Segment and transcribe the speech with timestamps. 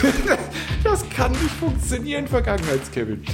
[0.84, 3.24] das kann nicht funktionieren, Vergangenheits-Kevin.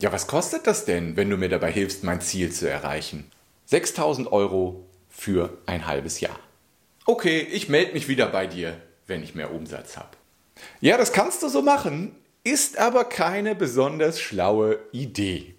[0.00, 3.30] Ja, was kostet das denn, wenn du mir dabei hilfst, mein Ziel zu erreichen?
[3.66, 6.38] 6000 Euro für ein halbes Jahr.
[7.06, 10.16] Okay, ich melde mich wieder bei dir, wenn ich mehr Umsatz habe.
[10.80, 15.54] Ja, das kannst du so machen, ist aber keine besonders schlaue Idee.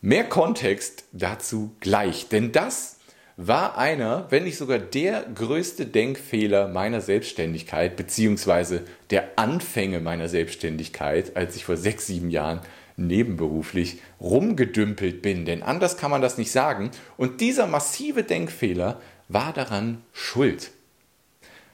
[0.00, 2.96] Mehr Kontext dazu gleich, denn das
[3.36, 11.36] war einer, wenn nicht sogar der größte Denkfehler meiner Selbstständigkeit, beziehungsweise der Anfänge meiner Selbstständigkeit,
[11.36, 12.60] als ich vor sechs, sieben Jahren
[12.96, 16.90] nebenberuflich rumgedümpelt bin, denn anders kann man das nicht sagen.
[17.16, 20.70] Und dieser massive Denkfehler war daran schuld.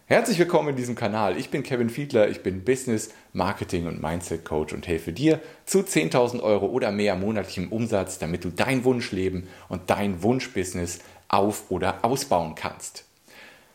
[0.07, 1.37] Herzlich willkommen in diesem Kanal.
[1.37, 5.81] Ich bin Kevin Fiedler, ich bin Business, Marketing und Mindset Coach und helfe dir zu
[5.81, 12.05] 10.000 Euro oder mehr monatlichem Umsatz, damit du dein Wunschleben und dein Wunschbusiness auf- oder
[12.05, 13.05] ausbauen kannst.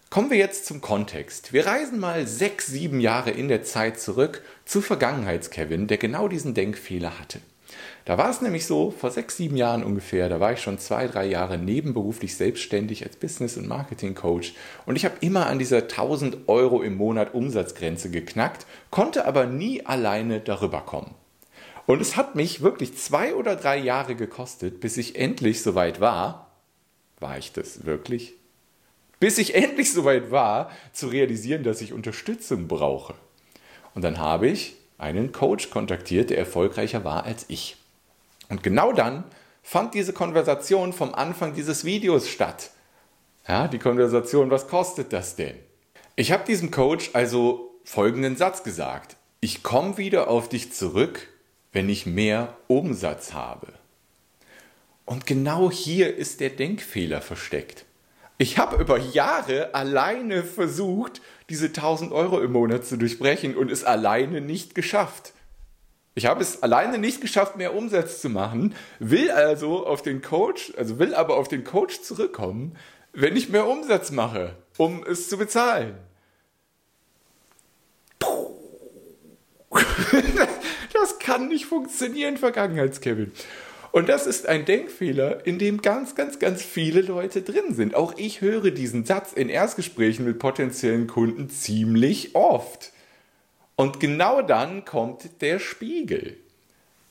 [0.10, 1.54] Kommen wir jetzt zum Kontext.
[1.54, 6.54] Wir reisen mal sechs, sieben Jahre in der Zeit zurück zu Vergangenheits-Kevin, der genau diesen
[6.54, 7.40] Denkfehler hatte.
[8.06, 11.08] Da war es nämlich so, vor sechs, sieben Jahren ungefähr, da war ich schon zwei,
[11.08, 14.54] drei Jahre nebenberuflich selbstständig als Business- und Marketing-Coach
[14.86, 19.86] und ich habe immer an dieser 1000 Euro im Monat Umsatzgrenze geknackt, konnte aber nie
[19.86, 21.16] alleine darüber kommen.
[21.86, 26.53] Und es hat mich wirklich zwei oder drei Jahre gekostet, bis ich endlich soweit war.
[27.24, 28.36] War ich das wirklich?
[29.24, 33.14] bis ich endlich soweit war, zu realisieren, dass ich Unterstützung brauche.
[33.96, 37.78] Und dann habe ich einen Coach kontaktiert, der erfolgreicher war als ich.
[38.50, 39.24] Und genau dann
[39.62, 42.72] fand diese Konversation vom Anfang dieses Videos statt.
[43.48, 45.56] Ja, die Konversation, was kostet das denn?
[46.18, 49.16] Ich habe diesem Coach also folgenden Satz gesagt.
[49.40, 51.30] Ich komme wieder auf dich zurück,
[51.72, 53.68] wenn ich mehr Umsatz habe.
[55.06, 57.86] Und genau hier ist der Denkfehler versteckt.
[58.38, 63.84] Ich habe über Jahre alleine versucht, diese 1000 Euro im Monat zu durchbrechen und es
[63.84, 65.34] alleine nicht geschafft.
[66.16, 70.74] Ich habe es alleine nicht geschafft, mehr Umsatz zu machen, will also auf den Coach,
[70.78, 72.78] also will aber auf den Coach zurückkommen,
[73.14, 75.98] wenn ich mehr Umsatz mache, um es zu bezahlen.
[80.94, 83.34] Das kann nicht funktionieren, Vergangenheits-Kevin.
[83.94, 87.94] Und das ist ein Denkfehler, in dem ganz, ganz, ganz viele Leute drin sind.
[87.94, 92.92] Auch ich höre diesen Satz in Erstgesprächen mit potenziellen Kunden ziemlich oft.
[93.76, 96.38] Und genau dann kommt der Spiegel.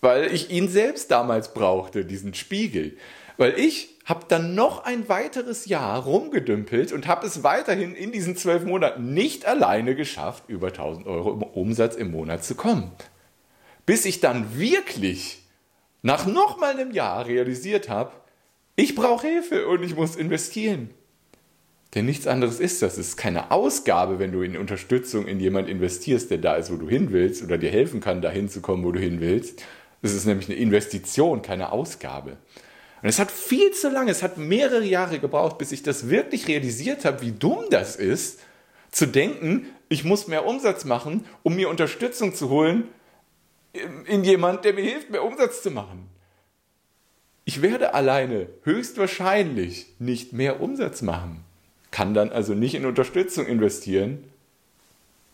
[0.00, 2.96] Weil ich ihn selbst damals brauchte, diesen Spiegel.
[3.36, 8.36] Weil ich habe dann noch ein weiteres Jahr rumgedümpelt und habe es weiterhin in diesen
[8.36, 12.90] zwölf Monaten nicht alleine geschafft, über 1000 Euro Umsatz im Monat zu kommen.
[13.86, 15.41] Bis ich dann wirklich
[16.02, 18.12] nach nochmal einem Jahr realisiert habe,
[18.76, 20.90] ich brauche Hilfe und ich muss investieren.
[21.94, 22.94] Denn nichts anderes ist das.
[22.94, 26.76] Es ist keine Ausgabe, wenn du in Unterstützung in jemand investierst, der da ist, wo
[26.76, 29.62] du hin willst oder dir helfen kann, dahin zu kommen, wo du hin willst.
[30.00, 32.38] Es ist nämlich eine Investition, keine Ausgabe.
[33.02, 36.48] Und es hat viel zu lange, es hat mehrere Jahre gebraucht, bis ich das wirklich
[36.48, 38.40] realisiert habe, wie dumm das ist,
[38.90, 42.88] zu denken, ich muss mehr Umsatz machen, um mir Unterstützung zu holen,
[44.06, 46.08] in jemand, der mir hilft, mehr Umsatz zu machen.
[47.44, 51.42] Ich werde alleine höchstwahrscheinlich nicht mehr Umsatz machen,
[51.90, 54.24] kann dann also nicht in Unterstützung investieren,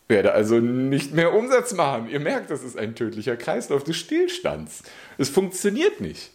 [0.09, 2.09] werde also nicht mehr Umsatz machen.
[2.09, 4.83] Ihr merkt, das ist ein tödlicher Kreislauf des Stillstands.
[5.19, 6.31] Es funktioniert nicht.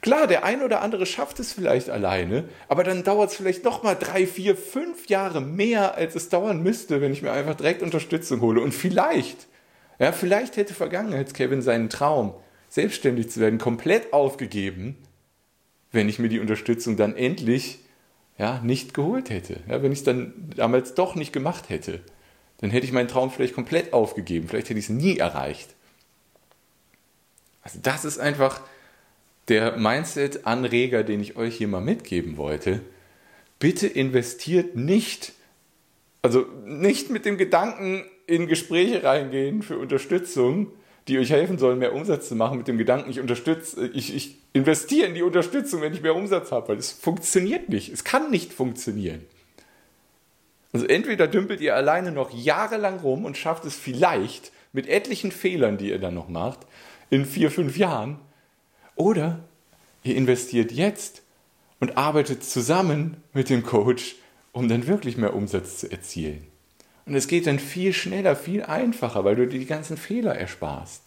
[0.00, 3.82] Klar, der ein oder andere schafft es vielleicht alleine, aber dann dauert es vielleicht noch
[3.82, 7.82] mal drei, vier, fünf Jahre mehr, als es dauern müsste, wenn ich mir einfach direkt
[7.82, 8.62] Unterstützung hole.
[8.62, 9.46] Und vielleicht
[10.00, 12.34] ja, vielleicht hätte Vergangenheits-Kevin seinen Traum,
[12.70, 14.96] selbstständig zu werden, komplett aufgegeben,
[15.92, 17.80] wenn ich mir die Unterstützung dann endlich
[18.38, 19.60] ja, nicht geholt hätte.
[19.68, 22.00] Ja, wenn ich es dann damals doch nicht gemacht hätte,
[22.58, 24.48] dann hätte ich meinen Traum vielleicht komplett aufgegeben.
[24.48, 25.74] Vielleicht hätte ich es nie erreicht.
[27.62, 28.62] Also das ist einfach
[29.48, 32.80] der Mindset-Anreger, den ich euch hier mal mitgeben wollte.
[33.58, 35.32] Bitte investiert nicht,
[36.22, 40.68] also nicht mit dem Gedanken, in Gespräche reingehen für Unterstützung,
[41.08, 44.36] die euch helfen sollen, mehr Umsatz zu machen, mit dem Gedanken, ich unterstütze, ich, ich
[44.52, 47.92] investiere in die Unterstützung, wenn ich mehr Umsatz habe, weil es funktioniert nicht.
[47.92, 49.24] Es kann nicht funktionieren.
[50.72, 55.78] Also entweder dümpelt ihr alleine noch jahrelang rum und schafft es vielleicht mit etlichen Fehlern,
[55.78, 56.60] die ihr dann noch macht,
[57.10, 58.20] in vier, fünf Jahren,
[58.94, 59.40] oder
[60.04, 61.22] ihr investiert jetzt
[61.80, 64.14] und arbeitet zusammen mit dem Coach,
[64.52, 66.49] um dann wirklich mehr Umsatz zu erzielen.
[67.10, 71.02] Und es geht dann viel schneller, viel einfacher, weil du dir die ganzen Fehler ersparst.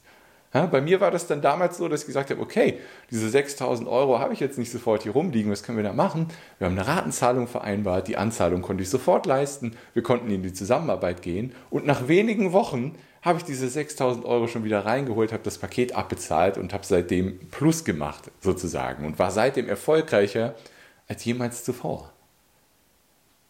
[0.54, 2.80] Ja, bei mir war das dann damals so, dass ich gesagt habe, okay,
[3.10, 6.28] diese 6000 Euro habe ich jetzt nicht sofort hier rumliegen, was können wir da machen?
[6.60, 10.52] Wir haben eine Ratenzahlung vereinbart, die Anzahlung konnte ich sofort leisten, wir konnten in die
[10.52, 15.44] Zusammenarbeit gehen und nach wenigen Wochen habe ich diese 6000 Euro schon wieder reingeholt, habe
[15.44, 20.56] das Paket abbezahlt und habe seitdem Plus gemacht sozusagen und war seitdem erfolgreicher
[21.08, 22.13] als jemals zuvor.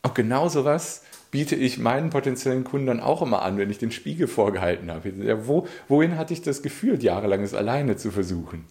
[0.04, 3.92] Und genau sowas biete ich meinen potenziellen Kunden dann auch immer an, wenn ich den
[3.92, 5.10] Spiegel vorgehalten habe.
[5.10, 8.66] Ja, wo, wohin hatte ich das Gefühl, jahrelang es alleine zu versuchen?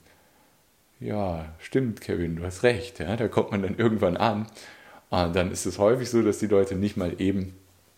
[1.00, 3.00] Ja, stimmt, Kevin, du hast recht.
[3.00, 4.46] Ja, da kommt man dann irgendwann an.
[5.10, 7.54] Und dann ist es häufig so, dass die Leute nicht mal eben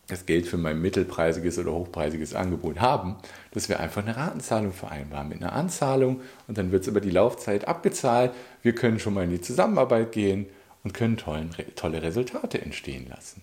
[0.06, 3.16] das Geld für mein mittelpreisiges oder hochpreisiges Angebot haben,
[3.52, 7.10] dass wir einfach eine Ratenzahlung vereinbaren mit einer Anzahlung und dann wird es über die
[7.10, 8.32] Laufzeit abgezahlt.
[8.62, 10.46] Wir können schon mal in die Zusammenarbeit gehen
[10.84, 13.42] und können tollen, tolle Resultate entstehen lassen.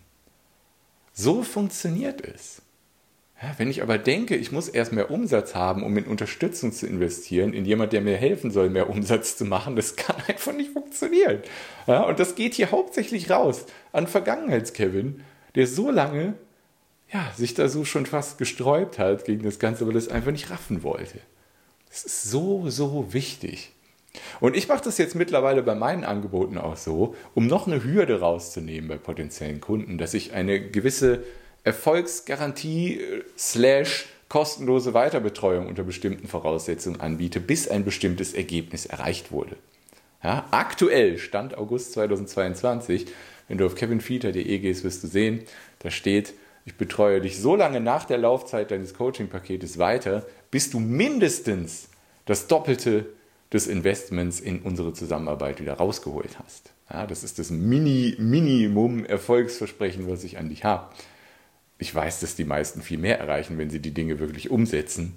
[1.13, 2.61] So funktioniert es.
[3.41, 6.85] Ja, wenn ich aber denke, ich muss erst mehr Umsatz haben, um in Unterstützung zu
[6.85, 10.71] investieren, in jemand, der mir helfen soll, mehr Umsatz zu machen, das kann einfach nicht
[10.71, 11.39] funktionieren.
[11.87, 15.23] Ja, und das geht hier hauptsächlich raus an Vergangenheits-Kevin,
[15.55, 16.35] der so lange
[17.11, 20.31] ja, sich da so schon fast gesträubt hat gegen das Ganze, weil er es einfach
[20.31, 21.19] nicht raffen wollte.
[21.89, 23.73] Das ist so, so wichtig.
[24.39, 28.19] Und ich mache das jetzt mittlerweile bei meinen Angeboten auch so, um noch eine Hürde
[28.19, 31.23] rauszunehmen bei potenziellen Kunden, dass ich eine gewisse
[31.63, 39.57] Erfolgsgarantie äh, slash kostenlose Weiterbetreuung unter bestimmten Voraussetzungen anbiete, bis ein bestimmtes Ergebnis erreicht wurde.
[40.23, 43.07] Ja, aktuell, Stand August 2022,
[43.47, 45.41] wenn du auf kevinfeeter.de gehst, wirst du sehen,
[45.79, 50.79] da steht, ich betreue dich so lange nach der Laufzeit deines Coaching-Paketes weiter, bis du
[50.79, 51.89] mindestens
[52.25, 53.07] das Doppelte
[53.53, 56.71] des Investments in unsere Zusammenarbeit wieder rausgeholt hast.
[56.91, 60.87] Ja, das ist das Mini, Minimum Erfolgsversprechen, was ich an dich habe.
[61.77, 65.15] Ich weiß, dass die meisten viel mehr erreichen, wenn sie die Dinge wirklich umsetzen.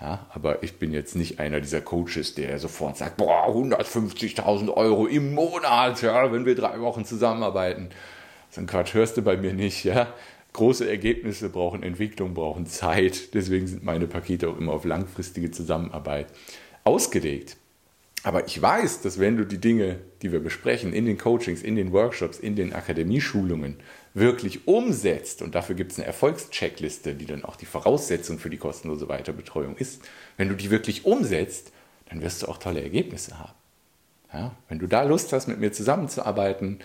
[0.00, 5.06] Ja, aber ich bin jetzt nicht einer dieser Coaches, der sofort sagt, boah, 150.000 Euro
[5.06, 7.90] im Monat, ja, wenn wir drei Wochen zusammenarbeiten.
[8.50, 10.12] So ein Quatsch hörst du bei mir nicht, ja.
[10.52, 13.34] Große Ergebnisse brauchen Entwicklung, brauchen Zeit.
[13.34, 16.26] Deswegen sind meine Pakete auch immer auf langfristige Zusammenarbeit
[16.84, 17.56] ausgelegt.
[18.24, 21.76] Aber ich weiß, dass wenn du die Dinge, die wir besprechen, in den Coachings, in
[21.76, 23.76] den Workshops, in den Akademieschulungen
[24.14, 28.56] wirklich umsetzt, und dafür gibt es eine Erfolgscheckliste, die dann auch die Voraussetzung für die
[28.56, 30.00] kostenlose Weiterbetreuung ist,
[30.38, 31.70] wenn du die wirklich umsetzt,
[32.08, 33.52] dann wirst du auch tolle Ergebnisse haben.
[34.32, 36.78] Ja, wenn du da Lust hast, mit mir zusammenzuarbeiten,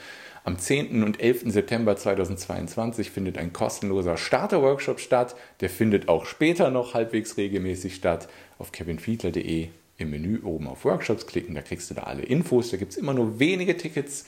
[0.43, 1.03] am 10.
[1.03, 1.43] und 11.
[1.53, 5.35] September 2022 findet ein kostenloser Starter-Workshop statt.
[5.61, 8.27] Der findet auch später noch halbwegs regelmäßig statt
[8.57, 9.69] auf kevinfiedler.de
[9.99, 12.97] im Menü oben auf Workshops klicken, da kriegst du da alle Infos, da gibt es
[12.97, 14.25] immer nur wenige Tickets.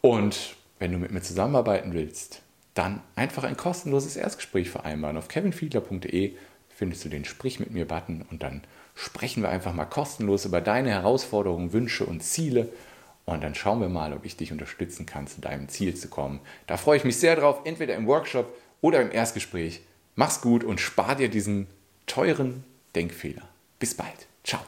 [0.00, 2.42] Und wenn du mit mir zusammenarbeiten willst,
[2.74, 5.16] dann einfach ein kostenloses Erstgespräch vereinbaren.
[5.16, 6.34] Auf kevinfiedler.de
[6.74, 8.62] findest du den Sprich mit mir Button und dann
[8.94, 12.68] sprechen wir einfach mal kostenlos über deine Herausforderungen, Wünsche und Ziele.
[13.24, 16.40] Und dann schauen wir mal, ob ich dich unterstützen kann, zu deinem Ziel zu kommen.
[16.66, 19.80] Da freue ich mich sehr drauf, entweder im Workshop oder im Erstgespräch.
[20.16, 21.68] Mach's gut und spar dir diesen
[22.06, 22.64] teuren
[22.94, 23.42] Denkfehler.
[23.78, 24.26] Bis bald.
[24.44, 24.60] Ciao.